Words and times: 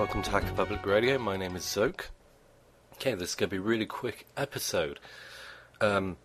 Welcome 0.00 0.22
to 0.22 0.30
Hacker 0.30 0.54
Public 0.54 0.86
Radio. 0.86 1.18
My 1.18 1.36
name 1.36 1.56
is 1.56 1.62
Xoke. 1.62 2.06
Okay, 2.94 3.12
this 3.12 3.28
is 3.28 3.34
going 3.34 3.50
to 3.50 3.56
be 3.56 3.58
a 3.58 3.60
really 3.60 3.84
quick 3.84 4.24
episode. 4.34 4.98
Um, 5.78 6.16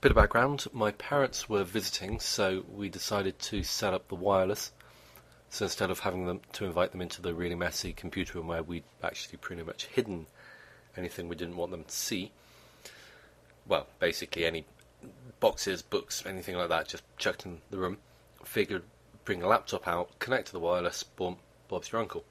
bit 0.00 0.12
of 0.12 0.16
background: 0.16 0.66
my 0.72 0.92
parents 0.92 1.48
were 1.48 1.64
visiting, 1.64 2.20
so 2.20 2.64
we 2.72 2.88
decided 2.88 3.40
to 3.40 3.64
set 3.64 3.92
up 3.92 4.06
the 4.06 4.14
wireless. 4.14 4.70
So 5.48 5.64
instead 5.64 5.90
of 5.90 5.98
having 5.98 6.26
them 6.26 6.40
to 6.52 6.66
invite 6.66 6.92
them 6.92 7.00
into 7.02 7.20
the 7.20 7.34
really 7.34 7.56
messy 7.56 7.92
computer 7.92 8.38
room 8.38 8.46
where 8.46 8.62
we'd 8.62 8.84
actually 9.02 9.38
pretty 9.38 9.64
much 9.64 9.86
hidden 9.86 10.26
anything 10.96 11.28
we 11.28 11.34
didn't 11.34 11.56
want 11.56 11.72
them 11.72 11.82
to 11.82 11.92
see, 11.92 12.30
well, 13.66 13.88
basically 13.98 14.46
any 14.46 14.66
boxes, 15.40 15.82
books, 15.82 16.24
anything 16.24 16.54
like 16.54 16.68
that, 16.68 16.86
just 16.86 17.02
chucked 17.18 17.44
in 17.44 17.60
the 17.72 17.78
room. 17.78 17.98
Figured 18.44 18.84
bring 19.24 19.42
a 19.42 19.48
laptop 19.48 19.88
out, 19.88 20.16
connect 20.20 20.46
to 20.46 20.52
the 20.52 20.60
wireless, 20.60 21.02
boom, 21.02 21.38
Bob's 21.66 21.90
your 21.90 22.00
uncle. 22.00 22.24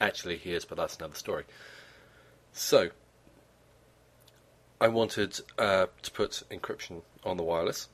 Actually, 0.00 0.36
he 0.36 0.52
is, 0.52 0.64
but 0.64 0.78
that's 0.78 0.96
another 0.96 1.14
story. 1.14 1.44
So, 2.52 2.90
I 4.80 4.88
wanted 4.88 5.40
uh, 5.58 5.86
to 6.02 6.10
put 6.10 6.42
encryption 6.50 7.02
on 7.24 7.36
the 7.36 7.42
wireless. 7.42 7.88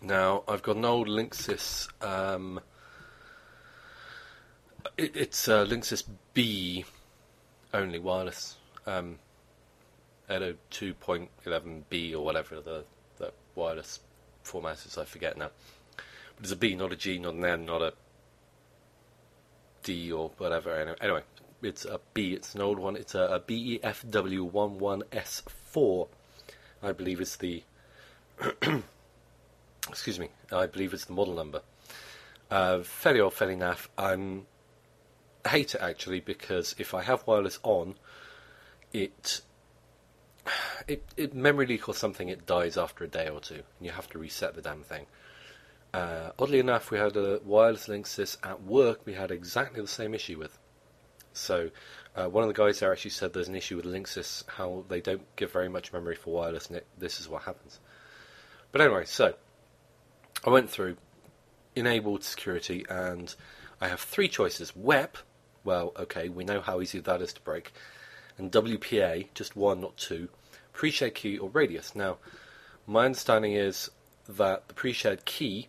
Now, 0.00 0.44
I've 0.46 0.62
got 0.62 0.76
an 0.76 0.84
old 0.84 1.08
Linksys. 1.08 1.88
Um, 2.02 2.60
it, 4.96 5.16
it's 5.16 5.48
uh, 5.48 5.64
Linksys 5.64 6.04
B 6.34 6.84
only 7.72 7.98
wireless. 7.98 8.56
Um, 8.86 9.18
2.11b 10.28 12.12
or 12.12 12.20
whatever 12.20 12.60
the, 12.60 12.84
the 13.18 13.32
wireless 13.54 14.00
format 14.42 14.84
is, 14.84 14.98
I 14.98 15.04
forget 15.04 15.36
now. 15.36 15.50
But 15.96 16.44
it's 16.44 16.52
a 16.52 16.56
B, 16.56 16.74
not 16.74 16.92
a 16.92 16.96
G, 16.96 17.18
not 17.18 17.34
an 17.34 17.44
N, 17.44 17.66
not 17.66 17.82
a 17.82 17.94
D 19.88 20.12
or 20.12 20.30
whatever. 20.36 20.94
Anyway, 21.00 21.22
it's 21.62 21.86
a 21.86 21.98
B. 22.12 22.34
It's 22.34 22.54
an 22.54 22.60
old 22.60 22.78
one. 22.78 22.94
It's 22.94 23.14
a, 23.14 23.22
a 23.22 23.40
BEFW11S4. 23.40 26.08
I 26.82 26.92
believe 26.92 27.22
it's 27.22 27.36
the. 27.36 27.62
excuse 29.88 30.20
me. 30.20 30.28
I 30.52 30.66
believe 30.66 30.92
it's 30.92 31.06
the 31.06 31.14
model 31.14 31.32
number. 31.34 31.62
Uh, 32.50 32.82
fairly 32.82 33.20
old, 33.20 33.32
fairly 33.32 33.56
naff. 33.56 33.88
I'm, 33.96 34.44
I 35.42 35.48
hate 35.48 35.74
it 35.74 35.80
actually 35.80 36.20
because 36.20 36.74
if 36.78 36.92
I 36.92 37.02
have 37.02 37.26
wireless 37.26 37.58
on, 37.62 37.94
it 38.92 39.40
it, 40.86 41.02
it 41.16 41.34
memory 41.34 41.64
leak 41.64 41.88
or 41.88 41.94
something, 41.94 42.28
it 42.28 42.44
dies 42.44 42.76
after 42.76 43.04
a 43.04 43.08
day 43.08 43.30
or 43.30 43.40
two, 43.40 43.54
and 43.54 43.64
you 43.80 43.92
have 43.92 44.10
to 44.10 44.18
reset 44.18 44.54
the 44.54 44.60
damn 44.60 44.82
thing. 44.82 45.06
Uh, 45.94 46.30
oddly 46.38 46.58
enough, 46.58 46.90
we 46.90 46.98
had 46.98 47.16
a 47.16 47.40
wireless 47.44 47.88
Linksys 47.88 48.36
at 48.44 48.62
work. 48.62 49.00
We 49.04 49.14
had 49.14 49.30
exactly 49.30 49.80
the 49.80 49.88
same 49.88 50.14
issue 50.14 50.38
with. 50.38 50.58
So, 51.32 51.70
uh, 52.14 52.28
one 52.28 52.42
of 52.42 52.48
the 52.48 52.54
guys 52.54 52.80
there 52.80 52.92
actually 52.92 53.12
said 53.12 53.32
there's 53.32 53.48
an 53.48 53.54
issue 53.54 53.76
with 53.76 53.84
Linksys, 53.84 54.44
how 54.48 54.84
they 54.88 55.00
don't 55.00 55.24
give 55.36 55.52
very 55.52 55.68
much 55.68 55.92
memory 55.92 56.16
for 56.16 56.34
wireless, 56.34 56.66
and 56.66 56.76
it, 56.78 56.86
this 56.98 57.20
is 57.20 57.28
what 57.28 57.42
happens. 57.42 57.78
But 58.72 58.80
anyway, 58.80 59.04
so 59.06 59.34
I 60.44 60.50
went 60.50 60.68
through 60.68 60.96
enabled 61.74 62.24
security, 62.24 62.84
and 62.90 63.34
I 63.80 63.88
have 63.88 64.00
three 64.00 64.28
choices: 64.28 64.74
WEP. 64.76 65.16
Well, 65.64 65.92
okay, 65.98 66.28
we 66.28 66.44
know 66.44 66.60
how 66.60 66.80
easy 66.80 66.98
that 66.98 67.22
is 67.22 67.32
to 67.34 67.40
break, 67.42 67.72
and 68.36 68.52
WPA, 68.52 69.28
just 69.34 69.56
one, 69.56 69.80
not 69.80 69.96
two. 69.96 70.28
Pre-shared 70.72 71.14
key 71.14 71.38
or 71.38 71.48
radius. 71.48 71.94
Now, 71.94 72.18
my 72.86 73.06
understanding 73.06 73.54
is 73.54 73.90
that 74.28 74.68
the 74.68 74.74
pre-shared 74.74 75.24
key 75.24 75.68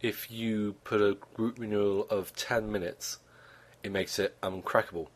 if 0.00 0.30
you 0.30 0.74
put 0.84 1.00
a 1.00 1.16
group 1.34 1.58
renewal 1.58 2.06
of 2.08 2.34
10 2.34 2.70
minutes, 2.70 3.18
it 3.82 3.92
makes 3.92 4.18
it 4.18 4.36
uncrackable. 4.42 5.08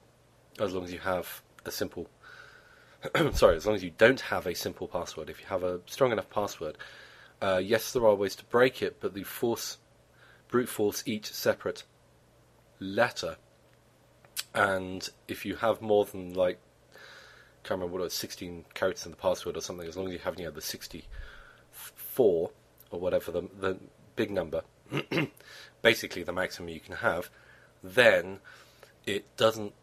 As 0.58 0.72
long 0.74 0.84
as 0.84 0.92
you 0.92 0.98
have 1.00 1.42
a 1.64 1.70
simple. 1.70 2.08
sorry, 3.32 3.56
as 3.56 3.66
long 3.66 3.74
as 3.74 3.82
you 3.82 3.92
don't 3.96 4.20
have 4.20 4.46
a 4.46 4.54
simple 4.54 4.88
password. 4.88 5.30
If 5.30 5.40
you 5.40 5.46
have 5.46 5.62
a 5.62 5.80
strong 5.86 6.12
enough 6.12 6.30
password, 6.30 6.78
uh, 7.40 7.60
yes, 7.62 7.92
there 7.92 8.06
are 8.06 8.14
ways 8.14 8.36
to 8.36 8.44
break 8.44 8.82
it, 8.82 8.98
but 9.00 9.14
the 9.14 9.24
force, 9.24 9.78
brute 10.48 10.68
force 10.68 11.02
each 11.06 11.32
separate 11.32 11.84
letter. 12.78 13.36
And 14.54 15.08
if 15.28 15.46
you 15.46 15.56
have 15.56 15.80
more 15.80 16.04
than 16.04 16.34
like, 16.34 16.58
can't 17.64 17.80
remember 17.80 17.94
what 17.94 18.00
it 18.00 18.04
was, 18.04 18.14
16 18.14 18.64
characters 18.74 19.06
in 19.06 19.12
the 19.12 19.16
password 19.16 19.56
or 19.56 19.60
something, 19.60 19.86
as 19.86 19.96
long 19.96 20.08
as 20.08 20.12
you 20.12 20.18
have 20.20 20.38
you 20.38 20.44
know, 20.44 20.50
the 20.50 20.60
64 20.60 22.50
or 22.90 23.00
whatever 23.00 23.32
the, 23.32 23.48
the 23.58 23.78
big 24.16 24.30
number, 24.30 24.62
basically 25.82 26.22
the 26.22 26.32
maximum 26.32 26.68
you 26.68 26.80
can 26.80 26.96
have, 26.96 27.30
then 27.82 28.38
it 29.06 29.36
doesn't 29.36 29.74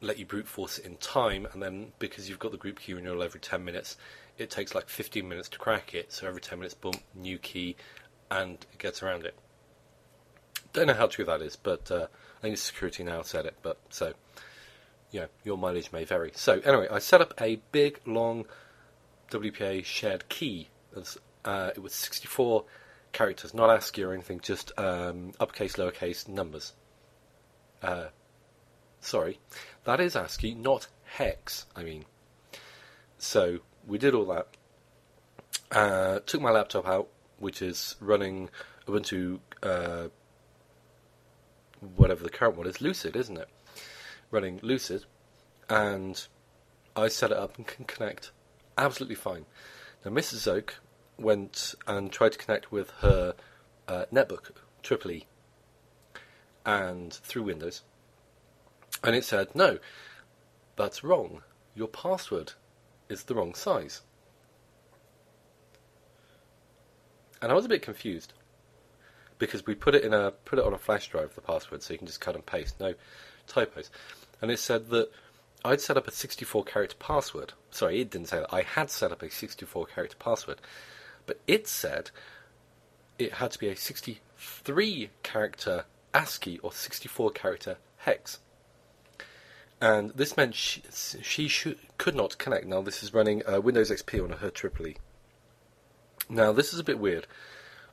let 0.00 0.18
you 0.18 0.26
brute 0.26 0.46
force 0.46 0.78
it 0.78 0.84
in 0.84 0.96
time, 0.96 1.46
and 1.52 1.62
then 1.62 1.92
because 1.98 2.28
you've 2.28 2.38
got 2.38 2.52
the 2.52 2.58
group 2.58 2.80
key 2.80 2.94
renewal 2.94 3.22
every 3.22 3.40
10 3.40 3.64
minutes, 3.64 3.96
it 4.38 4.50
takes 4.50 4.74
like 4.74 4.88
15 4.88 5.26
minutes 5.28 5.48
to 5.50 5.58
crack 5.58 5.94
it, 5.94 6.12
so 6.12 6.26
every 6.26 6.40
10 6.40 6.58
minutes, 6.58 6.74
boom, 6.74 6.94
new 7.14 7.38
key, 7.38 7.76
and 8.30 8.54
it 8.72 8.78
gets 8.78 9.02
around 9.02 9.24
it. 9.24 9.34
Don't 10.72 10.88
know 10.88 10.94
how 10.94 11.06
true 11.06 11.24
that 11.24 11.40
is, 11.40 11.56
but 11.56 11.90
uh, 11.90 12.06
I 12.38 12.42
think 12.42 12.58
security 12.58 13.02
now 13.02 13.22
said 13.22 13.46
it, 13.46 13.56
but 13.62 13.78
so, 13.88 14.12
yeah, 15.10 15.26
your 15.44 15.56
mileage 15.56 15.92
may 15.92 16.04
vary. 16.04 16.32
So, 16.34 16.60
anyway, 16.60 16.88
I 16.90 16.98
set 16.98 17.20
up 17.20 17.32
a 17.40 17.60
big, 17.72 18.00
long 18.04 18.44
WPA 19.30 19.84
shared 19.84 20.28
key. 20.28 20.68
Uh, 21.44 21.70
it 21.74 21.82
was 21.82 21.94
64 21.94 22.64
characters, 23.16 23.54
not 23.54 23.70
ASCII 23.70 24.02
or 24.04 24.12
anything, 24.12 24.40
just 24.40 24.72
um, 24.78 25.32
uppercase, 25.40 25.76
lowercase 25.76 26.28
numbers. 26.28 26.74
Uh, 27.82 28.08
sorry, 29.00 29.40
that 29.84 30.00
is 30.00 30.14
ASCII, 30.14 30.54
not 30.54 30.86
hex. 31.04 31.64
I 31.74 31.82
mean, 31.82 32.04
so 33.16 33.60
we 33.86 33.96
did 33.96 34.14
all 34.14 34.26
that. 34.26 34.48
Uh, 35.70 36.18
took 36.26 36.42
my 36.42 36.50
laptop 36.50 36.86
out, 36.86 37.08
which 37.38 37.62
is 37.62 37.96
running 38.00 38.50
Ubuntu, 38.86 39.40
uh, 39.62 40.08
whatever 41.96 42.22
the 42.22 42.30
current 42.30 42.56
one 42.56 42.66
is, 42.66 42.82
Lucid, 42.82 43.16
isn't 43.16 43.38
it? 43.38 43.48
Running 44.30 44.60
Lucid, 44.62 45.06
and 45.70 46.26
I 46.94 47.08
set 47.08 47.30
it 47.30 47.36
up 47.38 47.56
and 47.56 47.66
can 47.66 47.86
connect 47.86 48.30
absolutely 48.76 49.16
fine. 49.16 49.46
Now, 50.04 50.10
Mrs. 50.10 50.46
Xoke 50.46 50.72
went 51.18 51.74
and 51.86 52.12
tried 52.12 52.32
to 52.32 52.38
connect 52.38 52.70
with 52.70 52.90
her 53.00 53.34
uh, 53.88 54.04
netbook, 54.12 54.50
Triple 54.82 55.12
E, 55.12 55.26
and 56.64 57.12
through 57.12 57.44
Windows, 57.44 57.82
and 59.02 59.14
it 59.14 59.24
said, 59.24 59.54
no, 59.54 59.78
that's 60.76 61.04
wrong. 61.04 61.42
Your 61.74 61.88
password 61.88 62.52
is 63.08 63.24
the 63.24 63.34
wrong 63.34 63.54
size. 63.54 64.02
And 67.40 67.52
I 67.52 67.54
was 67.54 67.64
a 67.64 67.68
bit 67.68 67.82
confused 67.82 68.32
because 69.38 69.66
we 69.66 69.74
put 69.74 69.94
it 69.94 70.04
in 70.04 70.14
a 70.14 70.30
put 70.30 70.58
it 70.58 70.64
on 70.64 70.72
a 70.72 70.78
flash 70.78 71.08
drive 71.08 71.34
the 71.34 71.42
password 71.42 71.82
so 71.82 71.92
you 71.92 71.98
can 71.98 72.06
just 72.06 72.20
cut 72.20 72.34
and 72.34 72.44
paste. 72.44 72.80
No 72.80 72.94
typos. 73.46 73.90
And 74.40 74.50
it 74.50 74.58
said 74.58 74.88
that 74.88 75.10
I'd 75.64 75.80
set 75.80 75.96
up 75.96 76.08
a 76.08 76.10
64 76.10 76.64
character 76.64 76.96
password. 76.98 77.52
Sorry 77.70 78.00
it 78.00 78.10
didn't 78.10 78.28
say 78.28 78.38
that. 78.38 78.52
I 78.52 78.62
had 78.62 78.90
set 78.90 79.12
up 79.12 79.22
a 79.22 79.30
64 79.30 79.86
character 79.86 80.16
password 80.18 80.60
but 81.26 81.40
it 81.46 81.66
said 81.66 82.10
it 83.18 83.34
had 83.34 83.50
to 83.52 83.58
be 83.58 83.68
a 83.68 83.76
63 83.76 85.10
character 85.22 85.84
ASCII 86.14 86.58
or 86.58 86.72
64 86.72 87.30
character 87.32 87.76
hex. 87.98 88.38
And 89.80 90.10
this 90.10 90.36
meant 90.36 90.54
she, 90.54 90.82
she 91.22 91.48
should, 91.48 91.78
could 91.98 92.14
not 92.14 92.38
connect. 92.38 92.66
Now, 92.66 92.80
this 92.80 93.02
is 93.02 93.12
running 93.12 93.42
uh, 93.46 93.60
Windows 93.60 93.90
XP 93.90 94.22
on 94.22 94.38
her 94.38 94.50
Triple 94.50 94.86
E. 94.88 94.96
Now, 96.30 96.52
this 96.52 96.72
is 96.72 96.80
a 96.80 96.84
bit 96.84 96.98
weird. 96.98 97.26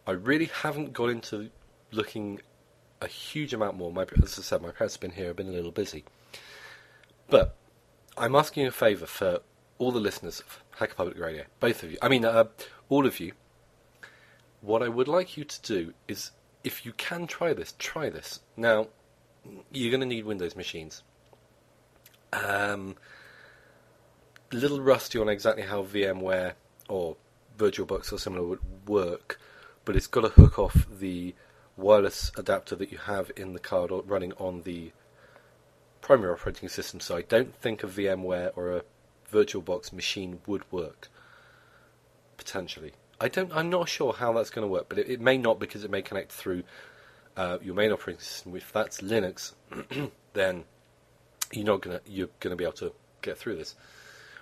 I 0.07 0.11
really 0.11 0.45
haven't 0.45 0.93
got 0.93 1.09
into 1.09 1.49
looking 1.91 2.41
a 3.01 3.07
huge 3.07 3.53
amount 3.53 3.77
more. 3.77 3.91
My, 3.91 4.05
as 4.21 4.39
I 4.39 4.41
said, 4.41 4.61
my 4.61 4.71
parents 4.71 4.95
have 4.95 5.01
been 5.01 5.11
here, 5.11 5.29
I've 5.29 5.35
been 5.35 5.49
a 5.49 5.51
little 5.51 5.71
busy. 5.71 6.05
But 7.29 7.55
I'm 8.17 8.35
asking 8.35 8.65
a 8.65 8.71
favour 8.71 9.05
for 9.05 9.41
all 9.77 9.91
the 9.91 9.99
listeners 9.99 10.39
of 10.39 10.63
Hacker 10.77 10.95
Public 10.95 11.19
Radio, 11.19 11.43
both 11.59 11.83
of 11.83 11.91
you. 11.91 11.97
I 12.01 12.09
mean, 12.09 12.25
uh, 12.25 12.45
all 12.89 13.05
of 13.05 13.19
you, 13.19 13.33
what 14.61 14.81
I 14.81 14.89
would 14.89 15.07
like 15.07 15.35
you 15.37 15.43
to 15.43 15.61
do 15.61 15.93
is, 16.07 16.31
if 16.63 16.85
you 16.85 16.93
can 16.93 17.27
try 17.27 17.53
this, 17.53 17.73
try 17.77 18.09
this. 18.09 18.39
Now, 18.55 18.87
you're 19.71 19.91
going 19.91 20.01
to 20.01 20.07
need 20.07 20.25
Windows 20.25 20.55
machines. 20.55 21.03
Um, 22.31 22.95
little 24.51 24.81
rusty 24.81 25.19
on 25.19 25.29
exactly 25.29 25.63
how 25.63 25.83
VMware 25.83 26.53
or 26.87 27.17
VirtualBox 27.57 28.13
or 28.13 28.17
similar 28.17 28.43
would 28.43 28.87
work, 28.87 29.39
but 29.85 29.95
it's 29.95 30.07
got 30.07 30.21
to 30.21 30.29
hook 30.29 30.57
off 30.57 30.87
the 30.89 31.35
wireless 31.75 32.31
adapter 32.37 32.75
that 32.75 32.91
you 32.91 32.97
have 32.99 33.31
in 33.35 33.53
the 33.53 33.59
card 33.59 33.91
running 34.05 34.33
on 34.33 34.61
the 34.61 34.91
primary 36.01 36.33
operating 36.33 36.69
system. 36.69 36.99
So 36.99 37.17
I 37.17 37.21
don't 37.23 37.55
think 37.55 37.83
a 37.83 37.87
VMware 37.87 38.51
or 38.55 38.77
a 38.77 38.83
VirtualBox 39.33 39.91
machine 39.91 40.39
would 40.45 40.71
work 40.71 41.09
potentially. 42.37 42.93
I 43.19 43.27
don't. 43.27 43.51
I'm 43.55 43.69
not 43.69 43.89
sure 43.89 44.13
how 44.13 44.33
that's 44.33 44.49
going 44.49 44.67
to 44.67 44.71
work, 44.71 44.87
but 44.89 44.99
it, 44.99 45.09
it, 45.09 45.21
may 45.21 45.37
not 45.37 45.59
because 45.59 45.83
it 45.83 45.91
may 45.91 46.01
connect 46.01 46.31
through 46.31 46.63
uh, 47.37 47.57
your 47.61 47.75
main 47.75 47.91
operating 47.91 48.21
system. 48.21 48.55
If 48.55 48.71
that's 48.71 49.01
Linux, 49.01 49.53
then 50.33 50.65
you're 51.51 51.65
not 51.65 51.81
gonna 51.81 52.01
you're 52.05 52.29
gonna 52.39 52.55
be 52.55 52.63
able 52.63 52.73
to 52.73 52.93
get 53.21 53.37
through 53.37 53.57
this. 53.57 53.75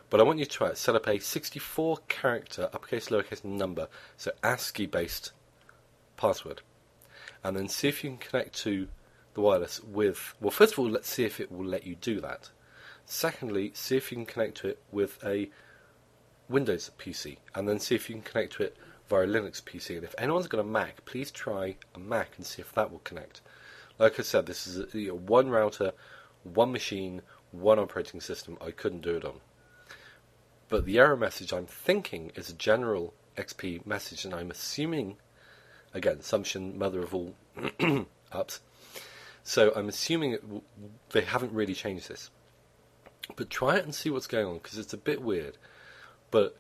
But 0.10 0.20
I 0.20 0.24
want 0.24 0.40
you 0.40 0.46
to 0.46 0.52
try 0.52 0.68
it. 0.68 0.78
Set 0.78 0.96
up 0.96 1.08
a 1.08 1.20
64 1.20 2.00
character 2.10 2.70
uppercase 2.74 3.08
lowercase 3.10 3.46
number, 3.46 3.88
so 4.18 4.32
ASCII 4.44 4.86
based 4.86 5.32
password, 6.18 6.62
and 7.44 7.56
then 7.56 7.70
see 7.70 7.88
if 7.88 8.04
you 8.04 8.10
can 8.10 8.20
connect 8.20 8.56
to 8.64 8.88
the 9.36 9.42
wireless 9.42 9.82
with. 9.84 10.34
Well, 10.42 10.52
first 10.52 10.74
of 10.74 10.80
all, 10.80 10.90
let's 10.90 11.10
see 11.10 11.24
if 11.24 11.40
it 11.40 11.52
will 11.52 11.66
let 11.66 11.86
you 11.86 11.96
do 11.96 12.20
that. 12.22 12.50
Secondly, 13.06 13.72
see 13.74 13.98
if 13.98 14.12
you 14.12 14.18
can 14.18 14.26
connect 14.26 14.58
to 14.58 14.70
it 14.70 14.80
with 14.92 15.24
a 15.24 15.50
Windows 16.50 16.92
PC, 17.00 17.38
and 17.56 17.68
then 17.68 17.80
see 17.80 17.96
if 17.96 18.10
you 18.10 18.16
can 18.16 18.24
connect 18.24 18.54
to 18.54 18.64
it 18.64 18.78
via 19.10 19.24
a 19.24 19.28
Linux 19.28 19.62
PC. 19.62 19.96
And 19.96 20.04
if 20.04 20.16
anyone's 20.18 20.48
got 20.48 20.60
a 20.60 20.64
Mac, 20.64 21.04
please 21.06 21.32
try 21.32 21.76
a 21.96 22.00
Mac 22.00 22.32
and 22.38 22.46
see 22.46 22.62
if 22.62 22.74
that 22.74 22.92
will 22.92 23.00
connect. 23.00 23.42
Like 24.00 24.20
I 24.20 24.24
said, 24.24 24.46
this 24.46 24.68
is 24.68 24.80
a, 24.80 24.98
you 24.98 25.10
know, 25.10 25.18
one 25.18 25.50
router, 25.50 25.92
one 26.44 26.72
machine, 26.72 27.22
one 27.52 27.80
operating 27.80 28.22
system. 28.22 28.58
I 28.62 28.72
couldn't 28.72 29.02
do 29.02 29.16
it 29.16 29.26
on. 29.26 29.42
But 30.70 30.86
the 30.86 31.00
error 31.00 31.18
message 31.18 31.52
I'm 31.52 31.66
thinking 31.66 32.32
is 32.36 32.50
a 32.50 32.54
general 32.54 33.14
XP 33.38 33.86
message, 33.86 34.26
and 34.26 34.34
I'm 34.34 34.52
assuming, 34.52 35.18
again, 35.94 36.18
assumption, 36.20 36.78
mother 36.78 37.02
of 37.02 37.14
all 37.14 37.36
ups. 38.32 38.62
So 39.44 39.74
I'm 39.76 39.90
assuming 39.90 40.34
it, 40.34 40.44
they 41.10 41.22
haven't 41.22 41.52
really 41.52 41.74
changed 41.74 42.08
this. 42.08 42.30
But 43.36 43.50
try 43.50 43.78
it 43.78 43.84
and 43.84 43.94
see 43.94 44.10
what's 44.10 44.28
going 44.28 44.46
on 44.46 44.54
because 44.56 44.78
it's 44.78 44.94
a 44.94 44.98
bit 44.98 45.22
weird. 45.22 45.58
But 46.30 46.58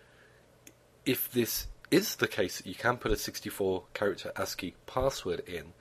if 1.06 1.32
this 1.32 1.68
is 1.90 2.16
the 2.16 2.28
case 2.28 2.58
that 2.58 2.68
you 2.68 2.76
can 2.76 2.98
put 2.98 3.12
a 3.12 3.18
64 3.18 3.84
character 3.94 4.32
ASCII 4.36 4.76
password 4.86 5.42
in, 5.42 5.74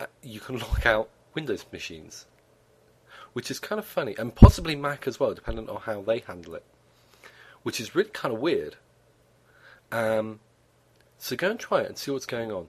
uh, 0.00 0.06
you 0.22 0.40
can 0.40 0.58
lock 0.60 0.86
out 0.86 1.10
Windows 1.34 1.64
machines, 1.72 2.26
which 3.32 3.50
is 3.50 3.58
kind 3.58 3.78
of 3.78 3.84
funny, 3.84 4.14
and 4.18 4.34
possibly 4.34 4.76
Mac 4.76 5.06
as 5.06 5.20
well, 5.20 5.34
depending 5.34 5.68
on 5.68 5.80
how 5.82 6.02
they 6.02 6.18
handle 6.20 6.54
it 6.54 6.64
which 7.66 7.80
is 7.80 7.96
really 7.96 8.10
kind 8.10 8.32
of 8.32 8.40
weird. 8.40 8.76
Um, 9.90 10.38
so 11.18 11.34
go 11.34 11.50
and 11.50 11.58
try 11.58 11.80
it 11.80 11.88
and 11.88 11.98
see 11.98 12.12
what's 12.12 12.24
going 12.24 12.52
on. 12.52 12.68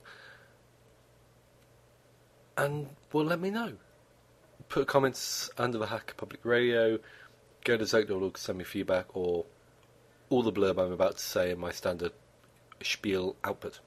And 2.58 2.90
well, 3.14 3.24
let 3.24 3.40
me 3.40 3.52
know. 3.52 3.74
Put 4.70 4.88
comments 4.88 5.50
under 5.58 5.78
the 5.78 5.88
Hacker 5.88 6.14
Public 6.16 6.44
Radio. 6.44 7.00
Go 7.64 7.78
to 7.78 7.86
xoke.org, 7.86 8.38
send 8.38 8.58
me 8.58 8.64
feedback, 8.64 9.16
or 9.16 9.46
all 10.30 10.44
the 10.44 10.52
blurb 10.52 10.78
I'm 10.78 10.92
about 10.92 11.18
to 11.18 11.24
say 11.24 11.52
in 11.52 11.60
my 11.60 11.72
standard 11.72 12.12
spiel 12.84 13.36
output. 13.44 13.80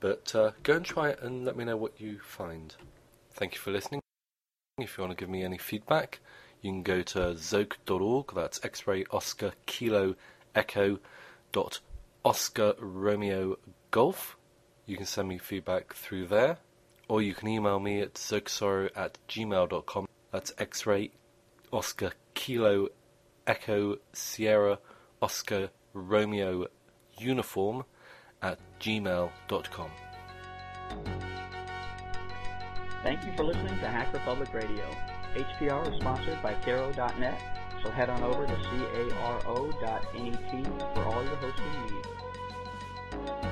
But 0.00 0.34
uh, 0.34 0.52
go 0.62 0.76
and 0.76 0.84
try 0.84 1.10
it 1.10 1.20
and 1.20 1.44
let 1.44 1.56
me 1.56 1.64
know 1.64 1.76
what 1.76 2.00
you 2.00 2.18
find. 2.20 2.74
Thank 3.32 3.54
you 3.54 3.60
for 3.60 3.70
listening. 3.70 4.00
If 4.78 4.96
you 4.96 5.04
want 5.04 5.16
to 5.16 5.22
give 5.22 5.28
me 5.28 5.44
any 5.44 5.58
feedback, 5.58 6.20
you 6.62 6.70
can 6.70 6.82
go 6.82 7.02
to 7.02 7.18
xoke.org, 7.34 8.32
that's 8.34 8.64
X-ray 8.64 9.04
Oscar 9.10 9.52
Kilo 9.66 10.14
Echo 10.54 10.98
dot 11.52 11.80
Oscar 12.24 12.74
Romeo 12.78 13.58
Golf. 13.90 14.36
You 14.86 14.96
can 14.96 15.06
send 15.06 15.28
me 15.28 15.38
feedback 15.38 15.92
through 15.92 16.26
there, 16.28 16.58
or 17.10 17.20
you 17.20 17.34
can 17.34 17.48
email 17.48 17.80
me 17.80 18.00
at 18.00 18.14
xokesoru 18.14 18.88
at 18.94 19.18
gmail.com. 19.28 20.06
That's 20.30 20.52
X-ray 20.56 21.10
Oscar 21.72 22.12
Kilo 22.34 22.88
Echo 23.48 23.96
Sierra 24.12 24.78
Oscar 25.20 25.70
Romeo 25.92 26.68
Uniform 27.18 27.84
at 28.40 28.60
gmail.com. 28.78 29.90
Thank 33.02 33.24
you 33.24 33.32
for 33.36 33.42
listening 33.42 33.76
to 33.80 33.88
Hacker 33.88 34.20
Public 34.24 34.54
Radio. 34.54 34.86
HPR 35.34 35.92
is 35.92 36.00
sponsored 36.00 36.40
by 36.44 36.54
Caro.net, 36.64 37.40
so 37.82 37.90
head 37.90 38.08
on 38.08 38.22
over 38.22 38.46
to 38.46 38.54
caro.net 38.54 40.04
for 40.94 41.04
all 41.04 41.24
your 41.24 41.36
hosting 41.36 41.72
needs. 41.86 43.49